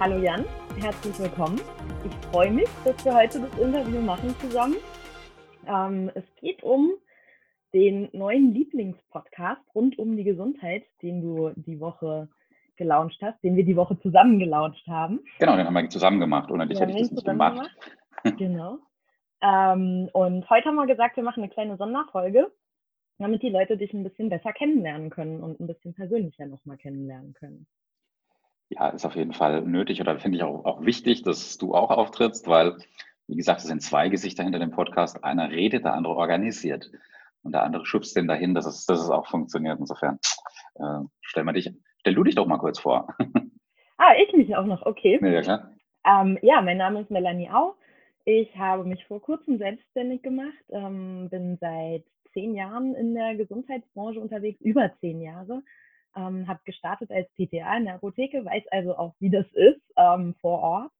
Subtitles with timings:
[0.00, 0.46] Hallo Jan,
[0.78, 1.60] herzlich willkommen.
[2.06, 4.76] Ich freue mich, dass wir heute das Interview machen zusammen.
[5.66, 6.92] Ähm, es geht um
[7.74, 12.30] den neuen Lieblingspodcast rund um die Gesundheit, den du die Woche
[12.76, 15.20] gelauncht hast, den wir die Woche zusammen gelauncht haben.
[15.38, 16.50] Genau, den haben wir zusammen gemacht.
[16.50, 17.70] Ohne dich hätte ich das nicht gemacht.
[18.24, 18.38] gemacht.
[18.38, 18.78] genau.
[19.42, 22.50] Ähm, und heute haben wir gesagt, wir machen eine kleine Sonderfolge,
[23.18, 27.34] damit die Leute dich ein bisschen besser kennenlernen können und ein bisschen persönlicher nochmal kennenlernen
[27.34, 27.66] können
[28.70, 31.90] ja, ist auf jeden Fall nötig oder finde ich auch, auch wichtig, dass du auch
[31.90, 32.76] auftrittst, weil,
[33.26, 35.22] wie gesagt, es sind zwei Gesichter hinter dem Podcast.
[35.24, 36.90] Einer redet, der andere organisiert.
[37.42, 39.78] Und der andere schubst den dahin, dass es, dass es auch funktioniert.
[39.80, 40.18] Insofern,
[40.76, 43.08] äh, stell mal dich, stell du dich doch mal kurz vor.
[43.98, 45.18] ah, ich mich auch noch, okay.
[45.20, 45.70] Ja, klar.
[46.06, 47.74] Ähm, ja, mein Name ist Melanie Au.
[48.24, 54.20] Ich habe mich vor kurzem selbstständig gemacht, ähm, bin seit zehn Jahren in der Gesundheitsbranche
[54.20, 55.62] unterwegs, über zehn Jahre
[56.16, 60.34] ähm, habe gestartet als PTA in der Apotheke, weiß also auch, wie das ist ähm,
[60.40, 60.92] vor Ort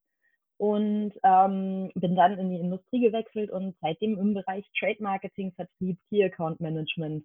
[0.61, 5.98] und ähm, bin dann in die Industrie gewechselt und seitdem im Bereich Trade Marketing, Vertrieb,
[6.08, 7.25] Key Account Management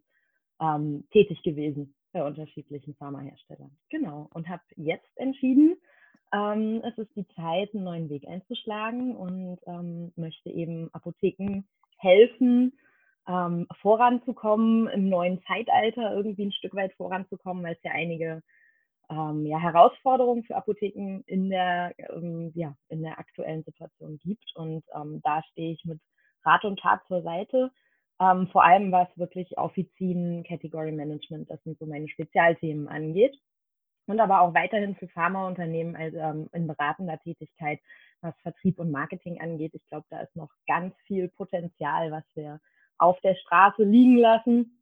[0.61, 3.78] ähm, tätig gewesen bei unterschiedlichen Pharmaherstellern.
[3.89, 4.30] Genau.
[4.33, 5.75] Und habe jetzt entschieden,
[6.33, 11.66] ähm, es ist die Zeit, einen neuen Weg einzuschlagen und ähm, möchte eben Apotheken
[11.97, 12.72] helfen,
[13.28, 18.44] ähm, voranzukommen, im neuen Zeitalter irgendwie ein Stück weit voranzukommen, weil es ja einige
[19.09, 24.56] ähm, ja, Herausforderungen für Apotheken in der, ähm, ja, in der aktuellen Situation gibt.
[24.56, 26.00] Und ähm, da stehe ich mit
[26.44, 27.72] Rat und Tat zur Seite.
[28.20, 33.38] Ähm, vor allem was wirklich Offizien, Category Management, das sind so meine Spezialthemen angeht.
[34.08, 37.80] Und aber auch weiterhin für Pharmaunternehmen also, ähm, in beratender Tätigkeit,
[38.22, 39.73] was Vertrieb und Marketing angeht.
[39.73, 42.59] Ich glaube, da ist noch ganz viel Potenzial, was wir
[42.97, 44.81] auf der Straße liegen lassen.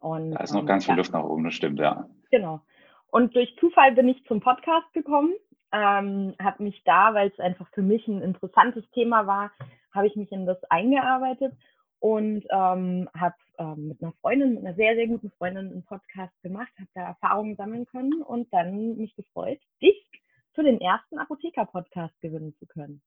[0.00, 0.98] Und, da ist noch ähm, ganz viel ja.
[0.98, 2.08] Luft nach oben, das stimmt, ja.
[2.30, 2.60] Genau.
[3.08, 5.32] Und durch Zufall bin ich zum Podcast gekommen,
[5.72, 9.50] ähm, habe mich da, weil es einfach für mich ein interessantes Thema war,
[9.92, 11.54] habe ich mich in das eingearbeitet
[11.98, 16.34] und ähm, habe ähm, mit einer Freundin, mit einer sehr, sehr guten Freundin einen Podcast
[16.42, 20.06] gemacht, habe da Erfahrungen sammeln können und dann mich gefreut, dich
[20.52, 23.02] für den ersten Apotheker-Podcast gewinnen zu können.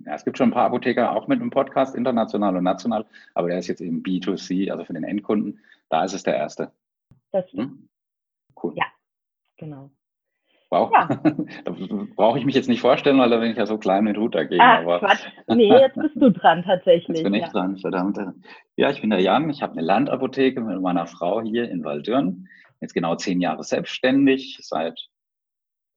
[0.00, 3.48] Ja, es gibt schon ein paar Apotheker auch mit einem Podcast, international und national, aber
[3.48, 5.60] der ist jetzt eben B2C, also für den Endkunden.
[5.88, 6.72] Da ist es der erste.
[7.30, 7.88] Das hm?
[8.60, 8.74] Cool.
[8.76, 8.86] Ja,
[9.56, 9.90] genau.
[10.72, 10.90] Wow.
[10.90, 11.06] Ja.
[11.64, 11.74] da
[12.16, 14.34] brauche ich mich jetzt nicht vorstellen, weil da bin ich ja so klein mit Hut
[14.34, 14.62] dagegen.
[14.62, 15.26] Ach, aber Quatsch.
[15.48, 17.18] Nee, jetzt bist du dran tatsächlich.
[17.18, 17.48] Jetzt bin ich ja.
[17.50, 18.18] dran, verdammt.
[18.76, 19.50] Ja, ich bin der Jan.
[19.50, 22.48] Ich habe eine Landapotheke mit meiner Frau hier in Waldürn.
[22.80, 25.10] Jetzt genau zehn Jahre selbstständig, seit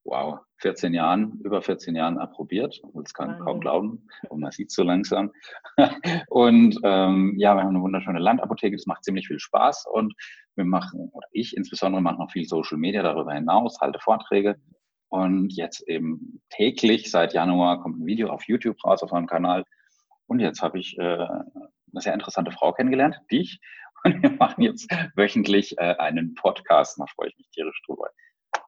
[0.05, 2.79] wow, 14 Jahren, über 14 Jahren approbiert.
[2.93, 5.31] Das kann man kaum glauben und man sieht so langsam.
[6.29, 10.13] und ähm, ja, wir haben eine wunderschöne Landapotheke, das macht ziemlich viel Spaß und
[10.55, 14.55] wir machen, oder ich insbesondere mache noch viel Social Media darüber hinaus, halte Vorträge
[15.09, 19.65] und jetzt eben täglich seit Januar kommt ein Video auf YouTube raus auf meinem Kanal
[20.27, 23.59] und jetzt habe ich äh, eine sehr interessante Frau kennengelernt, dich,
[24.03, 28.07] und wir machen jetzt wöchentlich äh, einen Podcast, da freue ich mich tierisch drüber.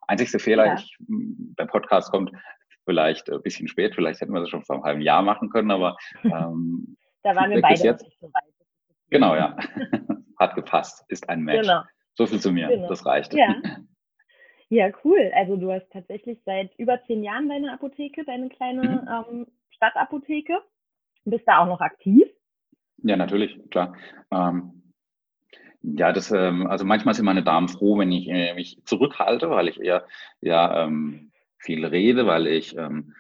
[0.07, 0.75] Einzigste Fehler, ja.
[0.75, 2.31] ich, beim Podcast kommt
[2.85, 5.72] vielleicht ein bisschen spät, vielleicht hätten wir das schon vor einem halben Jahr machen können,
[5.72, 8.03] aber ähm, da waren wir beide jetzt.
[8.03, 8.53] nicht so weit.
[9.09, 9.56] Genau, ja.
[10.40, 11.68] Hat gepasst, ist ein Match.
[11.68, 11.81] Genau.
[12.16, 12.88] So viel zu mir, genau.
[12.88, 13.34] das reicht.
[13.34, 13.56] Ja.
[14.69, 15.31] ja, cool.
[15.35, 19.35] Also du hast tatsächlich seit über zehn Jahren deine Apotheke, deine kleine mhm.
[19.35, 20.62] ähm, Stadtapotheke.
[21.25, 22.25] Bist da auch noch aktiv?
[23.03, 23.95] Ja, natürlich, klar.
[24.31, 24.76] Ähm,
[25.96, 29.68] ja, das, ähm, also manchmal sind meine Damen froh, wenn ich äh, mich zurückhalte, weil
[29.68, 30.06] ich eher
[30.42, 33.14] ja, ähm, viel rede, weil ich ähm,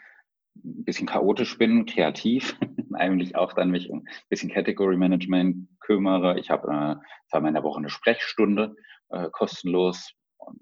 [0.55, 2.57] ein bisschen chaotisch bin, kreativ,
[2.93, 6.39] eigentlich auch dann mich um ein bisschen Category Management kümmere.
[6.39, 6.95] Ich habe äh,
[7.29, 8.75] zweimal in der Woche eine Sprechstunde
[9.09, 10.13] äh, kostenlos.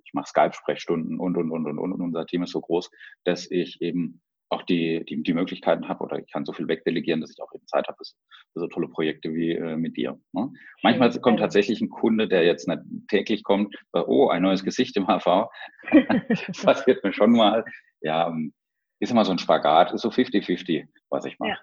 [0.03, 1.93] Ich mache Skype-Sprechstunden und, und, und, und, und.
[1.93, 2.89] Und unser Team ist so groß,
[3.23, 7.21] dass ich eben auch die, die, die Möglichkeiten habe oder ich kann so viel wegdelegieren,
[7.21, 8.05] dass ich auch eben Zeit habe für,
[8.53, 10.19] für so tolle Projekte wie äh, mit dir.
[10.33, 10.51] Ne?
[10.83, 14.95] Manchmal kommt tatsächlich ein Kunde, der jetzt nicht täglich kommt, äh, oh, ein neues Gesicht
[14.97, 15.47] im HV.
[16.47, 17.65] das passiert mir schon mal.
[18.01, 18.53] Ja, ähm,
[18.99, 21.51] ist immer so ein Spagat, ist so 50-50, was ich mache.
[21.51, 21.57] Ja.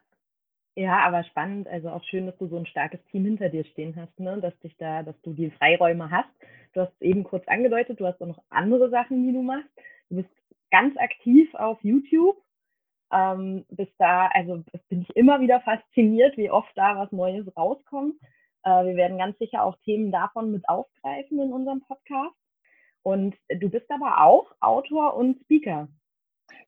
[0.74, 3.94] Ja, aber spannend, also auch schön, dass du so ein starkes Team hinter dir stehen
[3.94, 4.40] hast, ne?
[4.40, 6.30] dass dich da, dass du die Freiräume hast.
[6.72, 9.68] Du hast eben kurz angedeutet, du hast auch noch andere Sachen, die du machst.
[10.08, 10.30] Du bist
[10.70, 12.42] ganz aktiv auf YouTube
[13.12, 18.14] ähm, bis da, also bin ich immer wieder fasziniert, wie oft da was Neues rauskommt.
[18.64, 22.34] Äh, wir werden ganz sicher auch Themen davon mit aufgreifen in unserem Podcast.
[23.02, 25.88] Und du bist aber auch Autor und Speaker.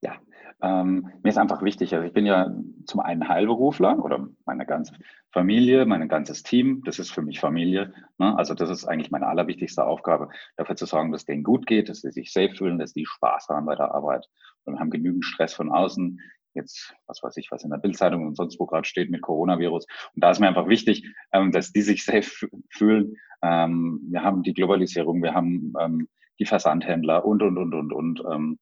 [0.00, 0.16] Ja,
[0.62, 2.50] ähm, mir ist einfach wichtig, also ich bin ja
[2.86, 4.94] zum einen Heilberufler oder meine ganze
[5.30, 7.92] Familie, mein ganzes Team, das ist für mich Familie.
[8.18, 8.36] Ne?
[8.38, 12.00] Also das ist eigentlich meine allerwichtigste Aufgabe, dafür zu sorgen, dass denen gut geht, dass
[12.00, 14.26] sie sich safe fühlen, dass die Spaß haben bei der Arbeit.
[14.64, 16.18] Und haben genügend Stress von außen.
[16.54, 19.86] Jetzt, was weiß ich, was in der Bildzeitung und sonst wo gerade steht mit Coronavirus.
[20.14, 23.16] Und da ist mir einfach wichtig, ähm, dass die sich safe fühlen.
[23.42, 26.08] Ähm, wir haben die Globalisierung, wir haben ähm,
[26.38, 28.58] die Versandhändler und, und, und, und, und.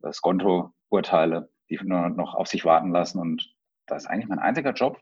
[0.00, 3.20] Ähm, das Konto-Urteile, die nur noch auf sich warten lassen.
[3.20, 3.54] Und
[3.86, 4.98] das ist eigentlich mein einziger Job,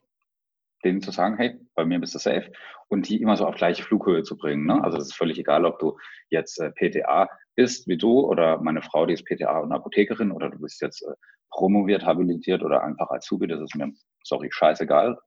[0.84, 2.52] denen zu sagen, hey, bei mir bist du safe
[2.88, 4.66] und die immer so auf gleiche Flughöhe zu bringen.
[4.66, 4.82] Ne?
[4.82, 5.98] Also es ist völlig egal, ob du
[6.30, 10.50] jetzt äh, PTA bist wie du oder meine Frau, die ist PTA und Apothekerin oder
[10.50, 11.14] du bist jetzt äh,
[11.50, 13.92] promoviert, habilitiert oder einfach Azubi, das ist mir,
[14.22, 15.18] sorry, scheißegal.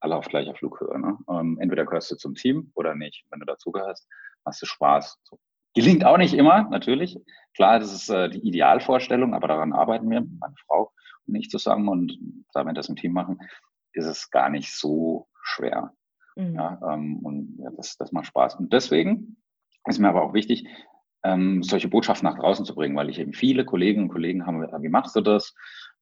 [0.00, 0.98] Alle auf gleicher Flughöhe.
[0.98, 1.16] Ne?
[1.30, 3.24] Ähm, entweder gehörst du zum Team oder nicht.
[3.30, 4.06] Wenn du dazugehörst,
[4.44, 5.18] hast du Spaß.
[5.22, 5.38] So.
[5.74, 7.18] Gelingt auch nicht immer, natürlich.
[7.54, 10.92] Klar, das ist äh, die Idealvorstellung, aber daran arbeiten wir, meine Frau
[11.26, 11.88] und ich zusammen.
[11.88, 12.18] Und
[12.52, 13.40] da wir das im Team machen,
[13.92, 15.92] ist es gar nicht so schwer.
[16.36, 16.54] Mhm.
[16.54, 18.56] Ja, ähm, und ja, das, das macht Spaß.
[18.56, 19.36] Und deswegen
[19.86, 20.66] ist mir aber auch wichtig,
[21.24, 24.70] ähm, solche Botschaften nach draußen zu bringen, weil ich eben viele Kolleginnen und Kollegen habe,
[24.80, 25.54] wie machst du das?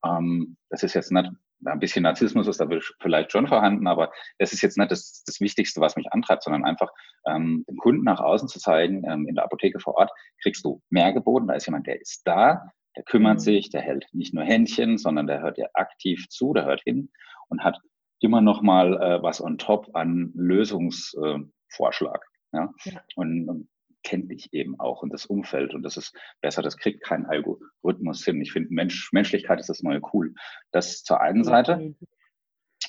[0.04, 1.30] Ähm, das ist jetzt nicht
[1.64, 2.66] ein bisschen Narzissmus ist da
[3.00, 6.64] vielleicht schon vorhanden, aber das ist jetzt nicht das, das Wichtigste, was mich antreibt, sondern
[6.64, 6.90] einfach
[7.26, 10.10] ähm, dem Kunden nach außen zu zeigen, ähm, in der Apotheke vor Ort
[10.42, 12.62] kriegst du mehr geboten, da ist jemand, der ist da,
[12.96, 13.40] der kümmert mhm.
[13.40, 17.10] sich, der hält nicht nur Händchen, sondern der hört dir aktiv zu, der hört hin
[17.48, 17.78] und hat
[18.20, 22.24] immer noch mal äh, was on top an Lösungsvorschlag.
[22.52, 22.72] Äh, ja?
[22.84, 23.00] ja?
[23.16, 23.68] Und,
[24.02, 28.24] kennt dich eben auch und das Umfeld und das ist besser, das kriegt kein Algorithmus
[28.24, 28.40] hin.
[28.40, 30.34] Ich finde, Mensch, Menschlichkeit ist das neue Cool.
[30.70, 31.94] Das zur einen Seite.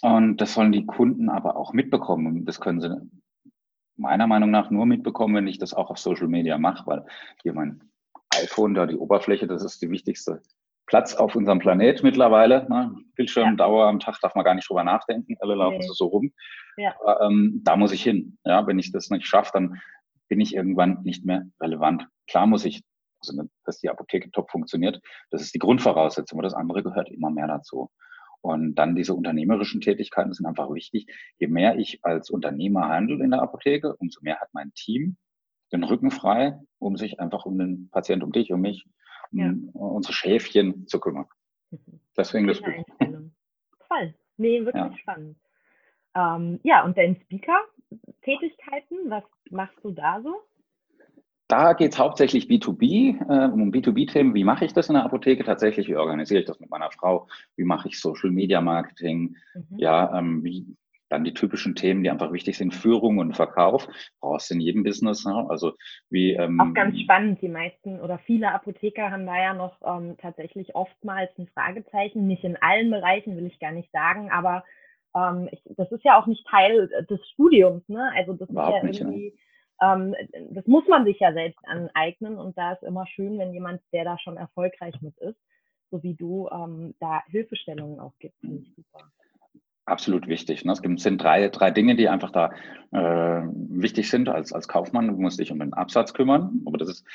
[0.02, 2.46] Und das sollen die Kunden aber auch mitbekommen.
[2.46, 2.90] Das können sie
[3.96, 7.06] meiner Meinung nach nur mitbekommen, wenn ich das auch auf Social Media mache, weil
[7.42, 7.82] hier mein
[8.34, 10.42] iPhone, da die Oberfläche, das ist die wichtigste
[10.88, 12.68] Platz auf unserem Planet mittlerweile.
[12.70, 12.96] Ne?
[13.16, 13.90] Bildschirmdauer ja.
[13.90, 15.88] am Tag darf man gar nicht drüber nachdenken, alle laufen nee.
[15.92, 16.34] so rum.
[16.78, 16.94] Ja.
[17.22, 18.38] Ähm, da muss ich hin.
[18.44, 19.82] Ja, wenn ich das nicht schaffe, dann
[20.34, 22.08] bin ich irgendwann nicht mehr relevant.
[22.28, 22.82] Klar muss ich,
[23.20, 25.00] also dass die Apotheke top funktioniert,
[25.30, 27.92] das ist die Grundvoraussetzung, aber das andere gehört immer mehr dazu.
[28.42, 31.06] Und dann diese unternehmerischen Tätigkeiten sind einfach wichtig.
[31.38, 35.18] Je mehr ich als Unternehmer handle in der Apotheke, umso mehr hat mein Team
[35.72, 38.88] den Rücken frei, um sich einfach um den Patienten, um dich, um mich,
[39.32, 39.54] um ja.
[39.74, 41.28] unsere Schäfchen zu kümmern.
[42.18, 42.86] Deswegen das Buch.
[43.88, 44.16] Toll.
[44.38, 44.98] Nee, wirklich ja.
[44.98, 45.38] spannend.
[46.16, 47.60] Ähm, ja, und dein Speaker,
[48.22, 49.10] Tätigkeiten?
[49.10, 50.36] Was machst du da so?
[51.48, 54.34] Da geht es hauptsächlich B2B, äh, um B2B-Themen.
[54.34, 55.88] Wie mache ich das in der Apotheke tatsächlich?
[55.88, 57.28] Wie organisiere ich das mit meiner Frau?
[57.56, 59.36] Wie mache ich Social Media Marketing?
[59.54, 59.78] Mhm.
[59.78, 60.66] Ja, ähm, wie
[61.10, 63.88] dann die typischen Themen, die einfach wichtig sind, Führung und Verkauf,
[64.20, 65.26] brauchst du in jedem Business.
[65.26, 65.46] Ne?
[65.48, 65.74] Also
[66.10, 67.42] wie ähm, auch ganz spannend.
[67.42, 72.26] Die meisten oder viele Apotheker haben da ja noch ähm, tatsächlich oftmals ein Fragezeichen.
[72.26, 74.64] Nicht in allen Bereichen will ich gar nicht sagen, aber
[75.16, 78.12] ähm, ich, das ist ja auch nicht Teil des Studiums, ne?
[78.16, 79.40] Also das Überhaupt ist ja irgendwie, nicht,
[79.82, 80.16] ähm,
[80.52, 84.04] das muss man sich ja selbst aneignen und da ist immer schön, wenn jemand, der
[84.04, 85.40] da schon erfolgreich mit ist,
[85.92, 88.40] so wie du, ähm, da Hilfestellungen auch gibt.
[88.40, 89.04] Finde ich super
[89.86, 90.66] absolut wichtig.
[90.66, 90.72] Ne?
[90.72, 92.52] Es sind drei, drei Dinge, die einfach da
[92.92, 95.08] äh, wichtig sind als, als Kaufmann.
[95.08, 96.62] Du musst dich um den Absatz kümmern.
[96.66, 97.06] Aber das ist,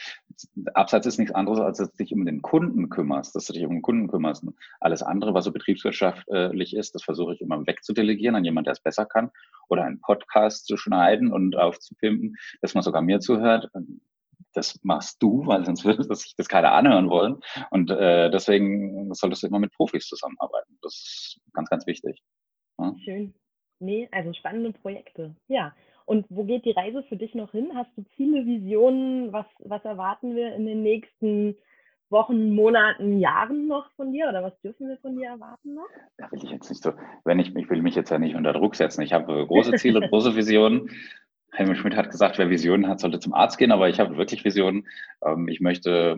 [0.74, 3.64] Absatz ist nichts anderes, als dass du dich um den Kunden kümmerst, dass du dich
[3.64, 4.42] um den Kunden kümmerst.
[4.44, 8.72] Und alles andere, was so betriebswirtschaftlich ist, das versuche ich immer wegzudelegieren an jemand, der
[8.72, 9.30] es besser kann.
[9.68, 13.70] Oder einen Podcast zu schneiden und aufzupimpen, dass man sogar mir zuhört
[14.54, 17.40] das machst du, weil sonst würde sich das keiner anhören wollen.
[17.70, 20.78] Und äh, deswegen solltest du immer mit Profis zusammenarbeiten.
[20.82, 22.22] Das ist ganz, ganz wichtig.
[22.78, 22.94] Ja.
[23.04, 23.34] Schön.
[23.80, 25.34] Nee, also spannende Projekte.
[25.48, 25.74] Ja.
[26.04, 27.70] Und wo geht die Reise für dich noch hin?
[27.74, 29.32] Hast du Ziele, Visionen?
[29.32, 31.56] Was, was erwarten wir in den nächsten
[32.08, 34.28] Wochen, Monaten, Jahren noch von dir?
[34.28, 35.88] Oder was dürfen wir von dir erwarten noch?
[36.16, 36.92] Da will ich jetzt nicht so,
[37.24, 39.02] wenn ich, ich will mich jetzt ja nicht unter Druck setzen.
[39.02, 40.90] Ich habe große Ziele, große Visionen.
[41.52, 44.44] Helmut Schmidt hat gesagt, wer Visionen hat, sollte zum Arzt gehen, aber ich habe wirklich
[44.44, 44.86] Visionen.
[45.24, 46.16] Ähm, ich möchte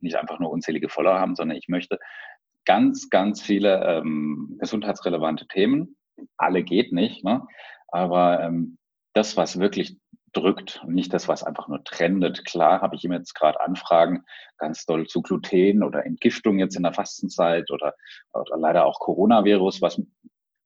[0.00, 1.98] nicht einfach nur unzählige Follower haben, sondern ich möchte
[2.68, 5.96] ganz, ganz viele ähm, gesundheitsrelevante Themen.
[6.36, 7.46] Alle geht nicht, ne?
[7.88, 8.76] aber ähm,
[9.14, 9.96] das, was wirklich
[10.34, 12.44] drückt und nicht das, was einfach nur trendet.
[12.44, 14.24] Klar habe ich ihm jetzt gerade Anfragen
[14.58, 17.94] ganz doll zu Gluten oder Entgiftung jetzt in der Fastenzeit oder,
[18.34, 20.02] oder leider auch Coronavirus, was,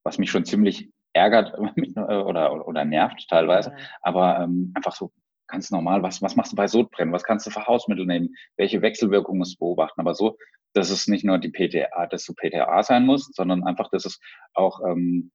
[0.02, 1.56] was mich schon ziemlich ärgert
[1.96, 3.76] oder, oder nervt teilweise.
[4.00, 5.12] Aber ähm, einfach so
[5.52, 7.14] ganz normal, was, was machst du bei Sodbrennen?
[7.14, 8.34] Was kannst du für Hausmittel nehmen?
[8.56, 10.00] Welche Wechselwirkungen musst du beobachten?
[10.00, 10.36] Aber so
[10.72, 14.20] dass es nicht nur die PTA, dass du PTA sein musst, sondern einfach, dass es
[14.54, 15.30] auch ähm,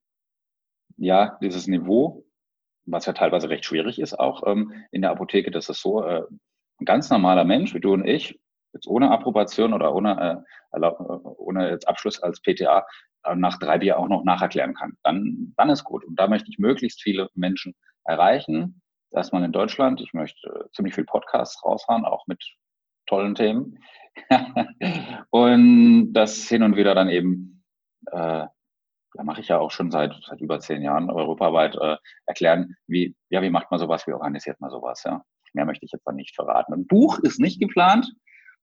[0.98, 2.26] ja dieses Niveau,
[2.86, 6.24] was ja teilweise recht schwierig ist, auch ähm, in der Apotheke, dass es so äh,
[6.80, 8.40] ein ganz normaler Mensch wie du und ich
[8.74, 10.88] jetzt ohne Approbation oder ohne, äh,
[11.38, 12.86] ohne jetzt Abschluss als PTA
[13.36, 16.06] nach drei Bier auch noch nacherklären kann, dann, dann ist gut.
[16.06, 18.82] Und da möchte ich möglichst viele Menschen erreichen.
[19.12, 20.02] Erstmal in Deutschland.
[20.02, 22.44] Ich möchte ziemlich viel Podcasts rausfahren, auch mit
[23.06, 23.80] tollen Themen.
[25.30, 27.64] und das hin und wieder dann eben,
[28.12, 28.46] äh,
[29.14, 33.16] da mache ich ja auch schon seit, seit über zehn Jahren europaweit, äh, erklären, wie,
[33.30, 35.24] ja, wie macht man sowas, wie organisiert man sowas, ja.
[35.54, 36.74] Mehr möchte ich jetzt dann nicht verraten.
[36.74, 38.14] Ein Buch ist nicht geplant.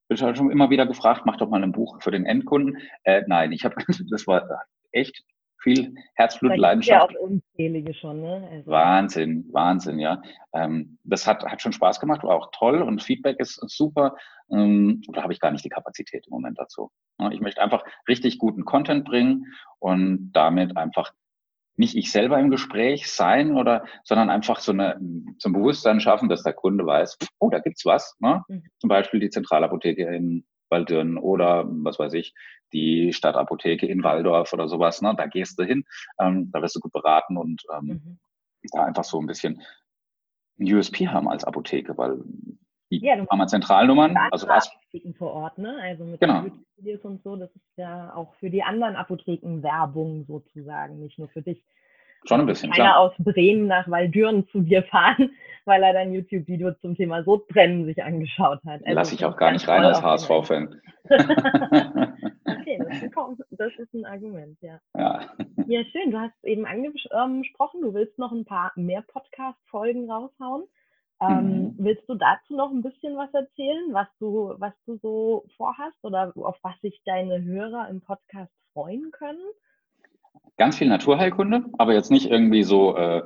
[0.07, 2.77] Bin halt schon immer wieder gefragt, mach doch mal ein Buch für den Endkunden.
[3.03, 3.75] Äh, nein, ich habe,
[4.11, 4.47] das war
[4.91, 5.23] echt
[5.65, 7.11] viel Herzblut, Leidenschaft.
[7.11, 8.47] Ja, auch unzählige schon, ne?
[8.51, 8.71] Also.
[8.71, 10.21] Wahnsinn, Wahnsinn, ja.
[10.53, 14.15] Ähm, das hat, hat schon Spaß gemacht, war auch toll und Feedback ist super.
[14.51, 16.91] Ähm, da habe ich gar nicht die Kapazität im Moment dazu.
[17.19, 21.11] Ja, ich möchte einfach richtig guten Content bringen und damit einfach
[21.77, 24.99] nicht ich selber im Gespräch sein oder, sondern einfach so eine,
[25.39, 28.15] zum Bewusstsein schaffen, dass der Kunde weiß, oh, da gibt's was.
[28.19, 28.43] Ne?
[28.47, 28.63] Mhm.
[28.79, 30.45] Zum Beispiel die Zentralapotheke in
[30.75, 32.33] Waldürn oder was weiß ich,
[32.73, 35.01] die Stadtapotheke in Waldorf oder sowas.
[35.01, 35.13] Ne?
[35.17, 35.85] Da gehst du hin,
[36.19, 38.19] ähm, da wirst du gut beraten und ähm, mhm.
[38.73, 39.61] da einfach so ein bisschen
[40.59, 42.19] ein USP haben als Apotheke, weil
[42.91, 44.69] die ja, Pharmazentralnummern, also was
[45.17, 45.75] vor Ort, ne?
[45.81, 46.45] Also mit genau.
[46.77, 51.27] Videos und so, das ist ja auch für die anderen Apotheken Werbung sozusagen, nicht nur
[51.29, 51.65] für dich.
[52.27, 52.99] Schon ein bisschen, Keiner klar.
[52.99, 55.31] aus Bremen nach Waldüren zu dir fahren,
[55.65, 58.81] weil er dein YouTube-Video zum Thema Sodbrennen sich angeschaut hat.
[58.85, 60.81] Also Lass ich auch gar nicht rein als HSV-Fan.
[61.09, 63.13] okay, das ist,
[63.51, 64.79] das ist, ein Argument, ja.
[64.97, 65.19] ja.
[65.67, 66.11] Ja, schön.
[66.11, 70.63] Du hast eben angesprochen, du willst noch ein paar mehr Podcast-Folgen raushauen.
[71.21, 71.75] Ähm, mhm.
[71.77, 76.33] Willst du dazu noch ein bisschen was erzählen, was du, was du so vorhast oder
[76.35, 79.45] auf was sich deine Hörer im Podcast freuen können?
[80.57, 83.23] Ganz viel Naturheilkunde, aber jetzt nicht irgendwie so äh,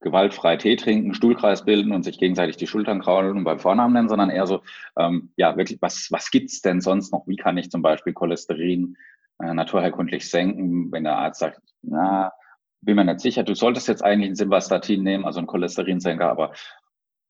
[0.00, 4.08] gewaltfrei Tee trinken, Stuhlkreis bilden und sich gegenseitig die Schultern kraulen und beim Vornamen nennen,
[4.08, 4.62] sondern eher so,
[4.96, 7.26] ähm, ja, wirklich, was, was gibt's denn sonst noch?
[7.26, 8.96] Wie kann ich zum Beispiel Cholesterin
[9.40, 12.32] äh, naturheilkundlich senken, wenn der Arzt sagt, na,
[12.80, 16.52] bin mir nicht sicher, du solltest jetzt eigentlich ein Simvastatin nehmen, also ein Cholesterinsenker, aber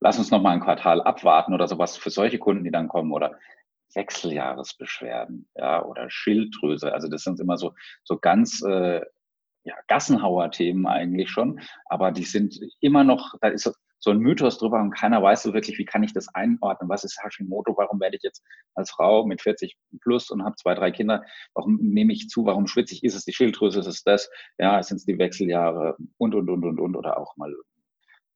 [0.01, 3.13] lass uns noch mal ein Quartal abwarten oder sowas für solche Kunden, die dann kommen
[3.13, 3.39] oder
[3.95, 6.93] Wechseljahresbeschwerden, ja, oder Schilddrüse.
[6.93, 9.01] Also das sind immer so, so ganz äh,
[9.69, 13.71] ja, Gassenhauer-Themen eigentlich schon, aber die sind immer noch, da ist
[14.01, 16.89] so ein Mythos drüber und keiner weiß so wirklich, wie kann ich das einordnen?
[16.89, 17.77] Was ist Hashimoto?
[17.77, 18.45] Warum werde ich jetzt
[18.75, 21.25] als Frau mit 40 plus und habe zwei, drei Kinder?
[21.53, 22.47] Warum nehme ich zu?
[22.47, 23.03] Warum schwitze ich?
[23.03, 23.81] Ist es die Schilddrüse?
[23.81, 24.31] Ist es das?
[24.57, 27.53] Ja, sind es die Wechseljahre und, und, und, und, und, oder auch mal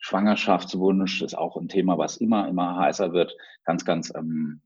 [0.00, 3.36] Schwangerschaftswunsch ist auch ein Thema, was immer, immer heißer wird.
[3.64, 4.60] Ganz, ganz, ähm,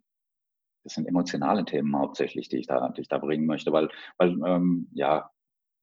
[0.82, 4.30] das sind emotionale Themen hauptsächlich, die ich da, die ich da bringen möchte, weil, weil
[4.46, 5.30] ähm, ja,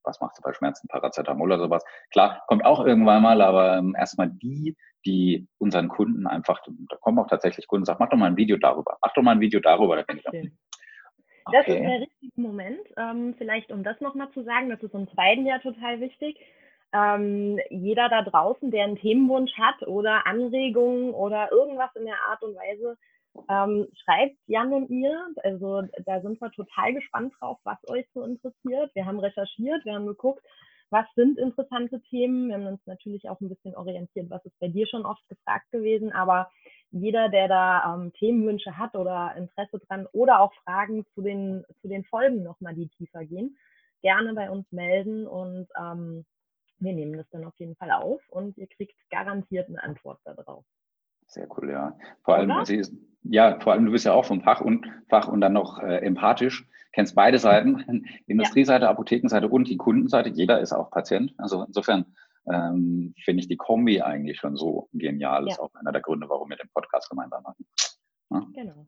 [0.03, 1.83] was machst du bei Schmerzen, Paracetamol oder sowas?
[2.11, 7.19] Klar, kommt auch irgendwann mal, aber ähm, erstmal die, die unseren Kunden einfach, da kommen
[7.19, 9.59] auch tatsächlich Kunden, sagen, mach doch mal ein Video darüber, mach doch mal ein Video
[9.59, 10.51] darüber, da bin ich okay.
[11.51, 12.79] Das ist der richtige Moment.
[12.95, 16.39] Ähm, vielleicht, um das nochmal zu sagen, das ist uns beiden ja total wichtig
[16.93, 22.43] ähm, jeder da draußen, der einen Themenwunsch hat oder Anregungen oder irgendwas in der Art
[22.43, 22.97] und Weise,
[23.49, 25.27] ähm, schreibt Jan und mir.
[25.43, 28.93] Also da sind wir total gespannt drauf, was euch so interessiert.
[28.93, 30.43] Wir haben recherchiert, wir haben geguckt,
[30.89, 32.49] was sind interessante Themen.
[32.49, 35.71] Wir haben uns natürlich auch ein bisschen orientiert, was ist bei dir schon oft gefragt
[35.71, 36.11] gewesen.
[36.11, 36.51] Aber
[36.91, 41.87] jeder, der da ähm, Themenwünsche hat oder Interesse dran oder auch Fragen zu den, zu
[41.87, 43.57] den Folgen nochmal, die tiefer gehen,
[44.03, 46.25] gerne bei uns melden und ähm,
[46.77, 50.65] wir nehmen das dann auf jeden Fall auf und ihr kriegt garantiert eine Antwort darauf.
[51.33, 51.97] Sehr cool, ja.
[52.23, 55.41] Vor allem, ist, ja, vor allem, du bist ja auch vom Fach und Fach und
[55.41, 58.91] dann noch äh, empathisch, kennst beide Seiten, Industrieseite, ja.
[58.91, 60.29] Apothekenseite und die Kundenseite.
[60.29, 61.33] Jeder ist auch Patient.
[61.39, 62.05] Also insofern
[62.51, 65.45] ähm, finde ich die Kombi eigentlich schon so genial.
[65.45, 65.53] Ja.
[65.53, 67.65] Ist auch einer der Gründe, warum wir den Podcast gemeinsam machen.
[68.29, 68.45] Ja?
[68.53, 68.85] Genau.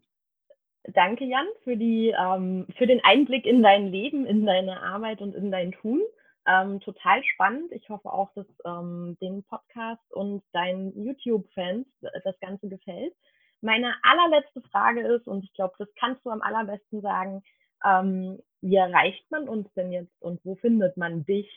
[0.93, 5.33] Danke, Jan, für, die, ähm, für den Einblick in dein Leben, in deine Arbeit und
[5.33, 6.01] in dein Tun.
[6.47, 7.71] Ähm, total spannend.
[7.71, 11.87] Ich hoffe auch, dass ähm, den Podcast und deinen YouTube-Fans
[12.23, 13.13] das Ganze gefällt.
[13.61, 17.41] Meine allerletzte Frage ist, und ich glaube, das kannst du am allerbesten sagen,
[17.83, 21.49] ähm, wie erreicht man uns denn jetzt und wo findet man dich,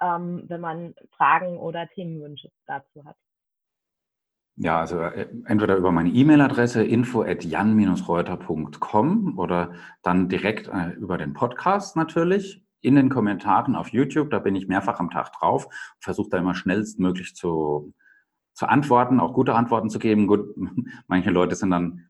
[0.00, 3.16] ähm, wenn man Fragen oder Themenwünsche dazu hat?
[4.56, 11.18] Ja, also äh, entweder über meine E-Mail-Adresse info at jan-reuter.com oder dann direkt äh, über
[11.18, 15.68] den Podcast natürlich in den Kommentaren auf YouTube, da bin ich mehrfach am Tag drauf,
[16.00, 17.92] versuche da immer schnellstmöglich zu,
[18.54, 20.26] zu antworten, auch gute Antworten zu geben.
[20.26, 20.54] Gut,
[21.06, 22.08] manche Leute sind dann,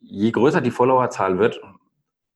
[0.00, 1.60] je größer die Followerzahl wird,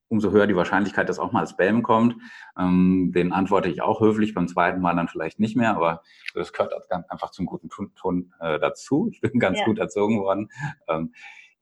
[0.08, 2.16] umso höher die Wahrscheinlichkeit, dass auch mal Spam kommt.
[2.58, 6.02] Ähm, den antworte ich auch höflich, beim zweiten Mal dann vielleicht nicht mehr, aber
[6.34, 6.74] das gehört
[7.08, 9.08] einfach zum guten Ton, äh, dazu.
[9.12, 9.64] Ich bin ganz ja.
[9.64, 10.50] gut erzogen worden.
[10.88, 11.12] Ähm,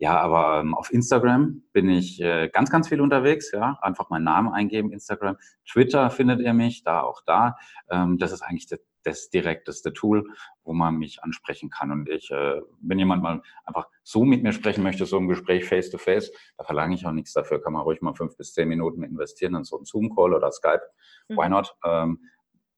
[0.00, 3.50] Ja, aber ähm, auf Instagram bin ich äh, ganz, ganz viel unterwegs.
[3.50, 5.36] Ja, einfach meinen Namen eingeben, Instagram.
[5.68, 7.56] Twitter findet ihr mich, da auch da.
[7.90, 10.24] Ähm, das ist eigentlich das, das direkteste Tool,
[10.62, 11.90] wo man mich ansprechen kann.
[11.90, 15.64] Und ich, äh, wenn jemand mal einfach so mit mir sprechen möchte, so ein Gespräch
[15.64, 17.60] face to face, da verlange ich auch nichts dafür.
[17.60, 20.82] Kann man ruhig mal fünf bis zehn Minuten investieren in so einen Zoom-Call oder Skype.
[21.28, 21.50] Why mhm.
[21.50, 21.76] not?
[21.84, 22.20] Ähm,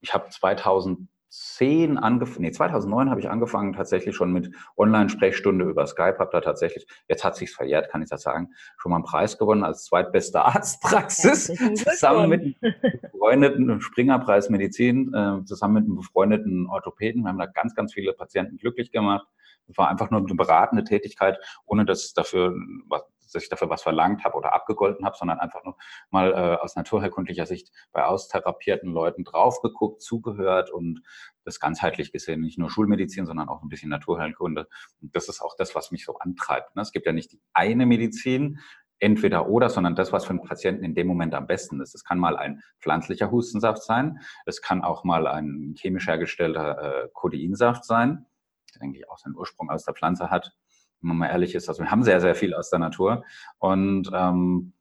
[0.00, 5.86] ich habe 2000 2010 angefangen, nee, 2009 habe ich angefangen tatsächlich schon mit Online-Sprechstunde über
[5.86, 9.04] Skype, habe da tatsächlich, jetzt hat sich's verjährt, kann ich das sagen, schon mal einen
[9.04, 15.96] Preis gewonnen als zweitbeste Arztpraxis, zusammen mit einem befreundeten Springerpreis Medizin, äh, zusammen mit einem
[15.96, 17.22] befreundeten Orthopäden.
[17.22, 19.26] Wir haben da ganz, ganz viele Patienten glücklich gemacht.
[19.68, 22.56] Es war einfach nur eine beratende Tätigkeit, ohne dass dafür
[22.88, 25.76] was, dass ich dafür was verlangt habe oder abgegolten habe, sondern einfach nur
[26.10, 31.02] mal äh, aus naturherkundlicher Sicht bei austherapierten Leuten draufgeguckt, zugehört und
[31.44, 34.68] das ganzheitlich gesehen, nicht nur Schulmedizin, sondern auch ein bisschen Naturheilkunde.
[35.00, 36.76] Und das ist auch das, was mich so antreibt.
[36.76, 36.82] Ne?
[36.82, 38.58] Es gibt ja nicht die eine Medizin,
[39.00, 41.94] entweder oder, sondern das, was für einen Patienten in dem Moment am besten ist.
[41.94, 47.08] Es kann mal ein pflanzlicher Hustensaft sein, es kann auch mal ein chemisch hergestellter äh,
[47.12, 48.26] Codeinsaft sein,
[48.74, 50.52] der denke ich auch seinen Ursprung aus der Pflanze hat
[51.00, 51.68] wenn man mal ehrlich ist.
[51.68, 53.24] Also wir haben sehr, sehr viel aus der Natur.
[53.58, 54.72] Und ähm,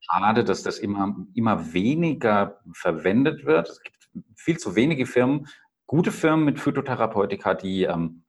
[0.00, 3.68] schade, dass das immer, immer weniger verwendet wird.
[3.68, 3.96] Es gibt
[4.34, 5.46] viel zu wenige Firmen,
[5.86, 8.24] gute Firmen mit Phytotherapeutika, die ähm,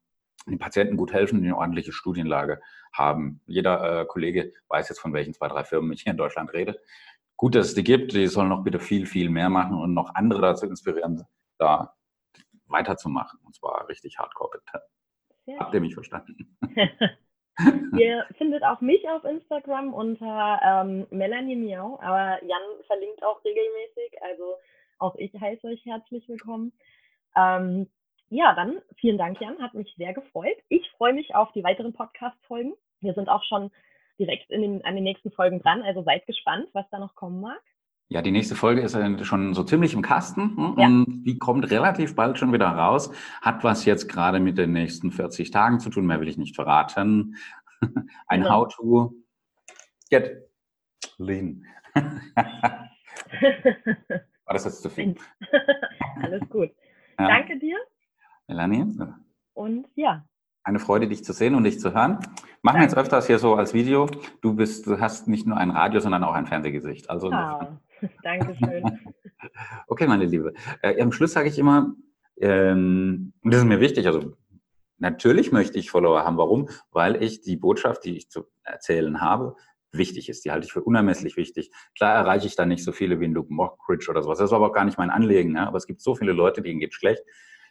[0.47, 2.61] den Patienten gut helfen und eine ordentliche Studienlage
[2.93, 3.41] haben.
[3.45, 6.79] Jeder äh, Kollege weiß jetzt, von welchen zwei, drei Firmen ich hier in Deutschland rede.
[7.37, 8.13] Gut, dass es die gibt.
[8.13, 11.23] Die sollen noch bitte viel, viel mehr machen und noch andere dazu inspirieren,
[11.57, 11.95] da
[12.65, 13.39] weiterzumachen.
[13.43, 14.83] Und zwar richtig hardcore bitte.
[15.59, 16.57] Habt ihr mich verstanden?
[17.97, 24.21] Ihr findet auch mich auf Instagram unter ähm, Melanie Miau, aber Jan verlinkt auch regelmäßig,
[24.21, 24.55] also
[24.99, 26.71] auch ich heiße euch herzlich willkommen.
[27.35, 27.89] Ähm,
[28.29, 30.57] ja, dann vielen Dank, Jan, hat mich sehr gefreut.
[30.69, 32.73] Ich freue mich auf die weiteren Podcast-Folgen.
[33.01, 33.71] Wir sind auch schon
[34.17, 37.41] direkt in den, an den nächsten Folgen dran, also seid gespannt, was da noch kommen
[37.41, 37.61] mag.
[38.11, 40.85] Ja, die nächste Folge ist schon so ziemlich im Kasten hm, ja.
[40.85, 43.09] und die kommt relativ bald schon wieder raus.
[43.41, 46.53] Hat was jetzt gerade mit den nächsten 40 Tagen zu tun, mehr will ich nicht
[46.53, 47.37] verraten.
[48.27, 48.53] Ein genau.
[48.53, 49.13] How to
[50.09, 50.45] get
[51.19, 51.65] lean.
[51.95, 52.89] War
[54.47, 55.15] das jetzt zu viel?
[56.21, 56.71] Alles gut.
[57.17, 57.27] Ja.
[57.29, 57.77] Danke dir.
[58.47, 58.87] Melanie.
[59.53, 60.25] Und ja.
[60.63, 62.19] Eine Freude, dich zu sehen und dich zu hören.
[62.61, 64.07] Machen wir jetzt öfters hier so als Video.
[64.41, 67.09] Du bist, du hast nicht nur ein Radio, sondern auch ein Fernsehgesicht.
[67.09, 67.79] Also ah.
[68.23, 68.83] Dankeschön.
[69.87, 70.53] Okay, meine Liebe.
[70.81, 71.93] Äh, am Schluss sage ich immer,
[72.39, 74.35] ähm, und das ist mir wichtig, also
[74.97, 76.37] natürlich möchte ich Follower haben.
[76.37, 76.69] Warum?
[76.91, 79.55] Weil ich die Botschaft, die ich zu erzählen habe,
[79.91, 80.45] wichtig ist.
[80.45, 81.71] Die halte ich für unermesslich wichtig.
[81.95, 84.39] Klar erreiche ich da nicht so viele wie ein Luke Mockridge oder sowas.
[84.39, 85.55] Das ist aber auch gar nicht mein Anliegen.
[85.55, 85.67] Ja?
[85.67, 87.23] Aber es gibt so viele Leute, denen geht schlecht.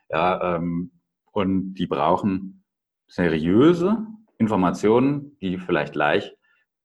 [0.08, 0.92] Ja, ähm,
[1.32, 2.64] und die brauchen
[3.06, 4.06] seriöse
[4.38, 6.36] Informationen, die vielleicht leicht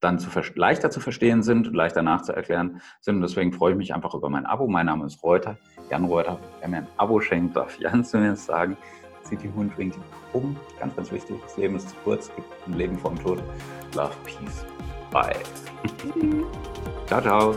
[0.06, 3.16] dann zu, leichter zu verstehen sind leichter nachzuerklären sind.
[3.16, 4.68] Und deswegen freue ich mich einfach über mein Abo.
[4.68, 5.58] Mein Name ist Reuter,
[5.90, 6.40] Jan Reuter.
[6.60, 8.78] Wer mir ein Abo schenkt, darf Jan zu mir sagen.
[9.24, 10.00] Zieht die Hundwinkel
[10.34, 10.56] um.
[10.80, 11.38] Ganz, ganz wichtig.
[11.42, 12.32] Das Leben ist zu kurz.
[12.36, 13.44] Gibt ein Leben vor dem Tod.
[13.96, 14.66] Love, Peace.
[15.12, 15.36] Bye.
[17.08, 17.56] ciao, ciao.